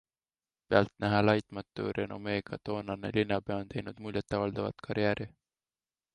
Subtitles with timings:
[0.67, 5.31] Pealtnäha laitmatu renomeega toonane linnapea on teinud muljet avaldavat karjääri.